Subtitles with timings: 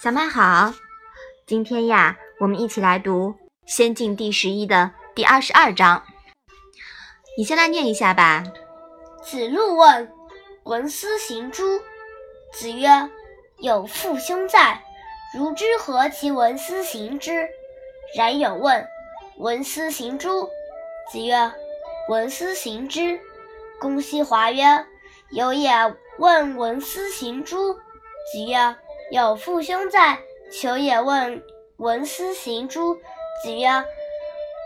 [0.00, 0.72] 小麦好，
[1.44, 3.30] 今天呀，我们一起来读
[3.66, 6.04] 《仙境》第十一的第二十二章。
[7.36, 8.44] 你先来念一下吧。
[9.22, 10.10] 子路问
[10.64, 11.80] ：“闻斯行诸？”
[12.54, 13.10] 子曰
[13.58, 14.82] ：“有父兄在，
[15.36, 17.48] 如之何其闻斯行之？”
[18.16, 18.86] 冉有问
[19.38, 20.48] ：“闻斯行诸？”
[21.12, 21.52] 子曰
[22.08, 23.20] ：“闻斯行之。”
[23.78, 24.86] 公西华曰
[25.30, 25.70] ：“有也
[26.18, 27.74] 问闻斯行诸？”
[28.32, 28.76] 子曰。
[29.10, 30.18] 有父兄在，
[30.52, 31.42] 求也问
[31.78, 32.96] 闻斯行诸？
[33.42, 33.82] 子曰：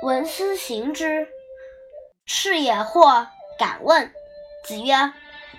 [0.02, 1.28] 闻斯行之。
[2.26, 4.12] 赤也或敢问。
[4.64, 5.12] 子曰：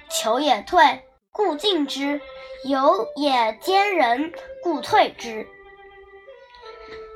[0.10, 2.20] 求也退，故进之；
[2.66, 5.48] 有也兼人，故退之。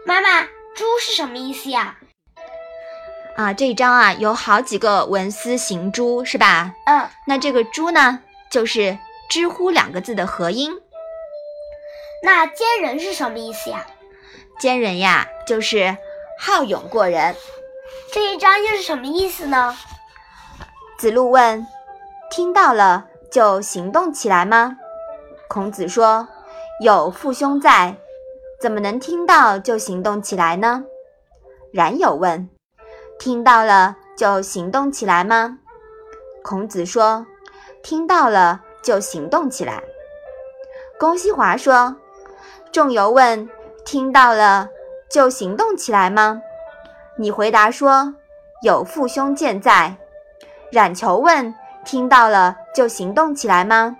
[0.06, 2.00] 妈妈，诸是什么意思呀？
[3.38, 6.74] 啊，这一章啊有好几个文思行诸，是吧？
[6.88, 7.08] 嗯。
[7.28, 8.98] 那这个诸呢，就是
[9.30, 10.72] 知乎两个字的合音。
[12.24, 13.86] 那坚人是什么意思呀？
[14.60, 15.96] 坚人呀，就是
[16.40, 17.36] 好勇过人。
[18.12, 19.78] 这一章又是什么意思呢？
[20.98, 21.68] 子路问
[22.32, 24.78] ：“听到了就行动起来吗？”
[25.48, 26.28] 孔子说
[26.82, 27.98] ：“有父兄在，
[28.60, 30.86] 怎么能听到就行动起来呢？”
[31.72, 32.50] 冉有问
[33.20, 35.60] ：“听到了就行动起来吗？”
[36.44, 37.26] 孔子说
[37.84, 39.84] ：“听到了就行动起来。”
[41.00, 41.96] 公西华说。
[42.70, 43.50] 仲由问
[43.86, 44.70] ：“听到了
[45.10, 46.42] 就行动起来吗？”
[47.18, 48.14] 你回答说
[48.62, 49.96] ：“有父兄健在。”
[50.72, 53.98] 冉求问：“听到了就行动起来吗？”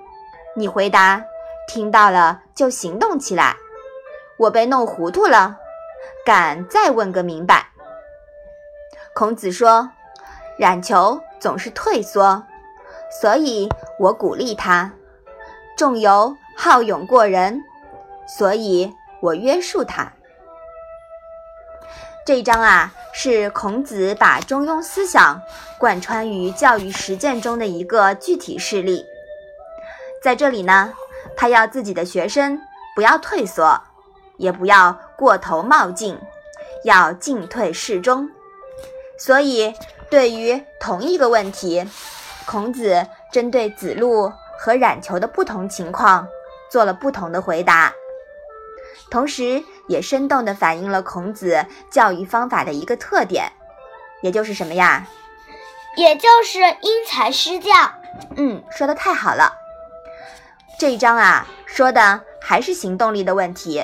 [0.56, 1.24] 你回答
[1.68, 3.56] ：“听到了就行动起来。”
[4.38, 5.58] 我被弄糊涂了，
[6.24, 7.72] 敢再问个明白。
[9.18, 9.90] 孔子说
[10.60, 12.44] ：“冉求总是退缩，
[13.20, 14.92] 所以我鼓励他。
[15.76, 17.64] 仲由好勇过人。”
[18.38, 20.14] 所以我约束他。
[22.28, 25.42] 这一章啊，是孔子把中庸思想
[25.80, 29.04] 贯穿于教育实践中的一个具体事例。
[30.22, 30.94] 在这里呢，
[31.36, 32.62] 他要自己的学生
[32.96, 33.82] 不要退缩，
[34.38, 36.20] 也不要过头冒进，
[36.84, 38.30] 要进退适中。
[39.18, 39.74] 所以，
[40.10, 41.86] 对于同一个问题，
[42.46, 46.28] 孔子针对子路和冉求的不同情况，
[46.70, 47.92] 做了不同的回答。
[49.10, 53.52] 同时，也生动地反映了孔子教育方法的一个特点，
[54.22, 55.08] 也就是什么呀？
[55.96, 57.72] 也就是因材施教。
[58.36, 59.52] 嗯，说的太好了。
[60.80, 63.84] 这一章啊，说的还是行动力的问题。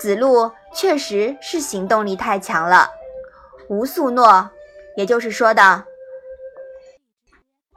[0.00, 2.90] 子路确实是行动力太强了，
[3.72, 4.50] 无素诺，
[4.98, 5.86] 也就是说的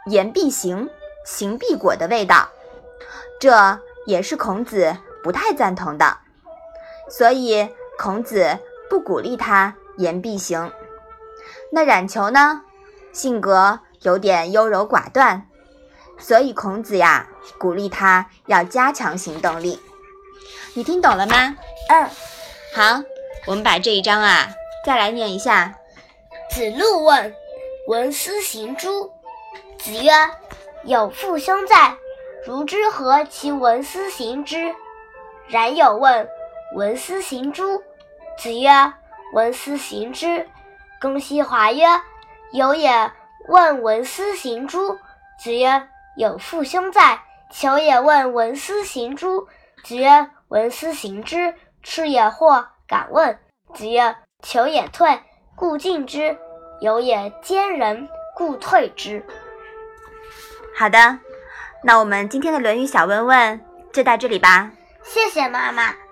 [0.07, 0.89] 言必行，
[1.25, 2.49] 行必果的味道，
[3.39, 6.17] 这也是孔子不太赞同的。
[7.09, 10.69] 所以孔子不鼓励他言必行。
[11.71, 12.63] 那冉求呢，
[13.13, 15.47] 性格有点优柔寡断，
[16.17, 19.79] 所以孔子呀鼓励他要加强行动力。
[20.73, 21.55] 你听懂了吗？
[21.87, 22.09] 嗯。
[22.75, 23.01] 好，
[23.45, 24.49] 我们把这一章啊
[24.85, 25.73] 再来念一下。
[26.55, 27.35] 子路问
[27.85, 29.11] ：“闻斯行诸？”
[29.77, 30.09] 子曰
[30.87, 31.97] ：“有父兄在，
[32.45, 34.73] 如之何其闻斯行之？”
[35.49, 36.29] 冉有问。
[36.73, 37.83] 闻斯行诸？
[38.37, 38.93] 子曰：
[39.33, 40.47] 闻斯行之。
[41.01, 41.83] 公西华曰：
[42.53, 43.11] 有也
[43.49, 44.97] 问闻斯行诸？
[45.37, 47.19] 子曰：有父兄在。
[47.51, 49.49] 求也问闻斯行诸？
[49.83, 51.53] 子曰：闻斯行之。
[51.83, 53.37] 赤也或敢问。
[53.73, 55.21] 子曰：求也退，
[55.57, 56.37] 故进之；
[56.79, 59.25] 有也兼人，故退之。
[60.77, 61.19] 好的，
[61.83, 63.59] 那我们今天的《论语》小问问
[63.93, 64.71] 就到这里吧。
[65.03, 66.04] 谢谢妈妈。